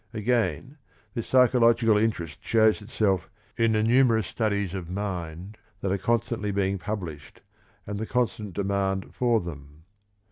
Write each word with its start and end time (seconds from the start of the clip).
Again, 0.15 0.79
this 1.13 1.27
psychological 1.27 1.95
interest 1.95 2.39
shows 2.43 2.81
itself 2.81 3.29
in 3.55 3.73
the 3.73 3.83
numerous 3.83 4.25
studies 4.25 4.73
of 4.73 4.89
mind 4.89 5.59
that 5.81 5.91
are 5.91 5.97
constantly 5.99 6.49
being 6.49 6.79
published, 6.79 7.41
and 7.85 7.99
the 7.99 8.07
constant 8.07 8.53
demand 8.55 9.13
for 9.13 9.39
them. 9.39 9.83